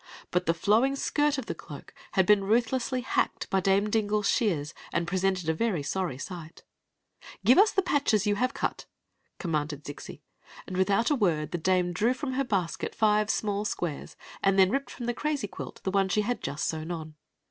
But 0.31 0.47
the 0.47 0.55
flowing 0.55 0.95
skirt 0.95 1.37
of 1.37 1.45
the 1.45 1.53
cloak 1.53 1.93
had 2.13 2.25
been 2.25 2.43
ruthlessly 2.43 3.01
hacked 3.01 3.47
by 3.51 3.59
Dame 3.59 3.87
Din 3.87 4.07
gle's 4.07 4.27
shears, 4.27 4.73
and 4.91 5.07
presented 5.07 5.47
a 5.47 5.83
sorry 5.83 6.17
plight" 6.17 6.63
Get 7.45 7.59
us 7.59 7.69
the 7.69 7.83
patches 7.83 8.25
you 8.25 8.33
have 8.33 8.55
cut!" 8.55 8.87
commanded 9.37 9.83
Zixi; 9.85 10.21
and 10.65 10.75
without 10.75 11.11
a 11.11 11.15
word 11.15 11.51
the 11.51 11.59
dame 11.59 11.93
drew 11.93 12.15
from 12.15 12.33
her 12.33 12.43
Sto^ 12.43 12.47
c£ 12.47 12.47
the 12.47 12.47
Cloak 12.47 12.91
263 12.93 12.93
basket 12.95 12.95
five 12.95 13.29
small 13.29 13.63
squares 13.63 14.15
and 14.41 14.57
then 14.57 14.71
ripped 14.71 14.89
from 14.89 15.05
the 15.05 15.13
crazy 15.13 15.47
quilt 15.47 15.81
the 15.83 15.91
one 15.91 16.09
she 16.09 16.21
had 16.21 16.41
just 16.41 16.67
sewn 16.67 16.89
on. 16.89 17.13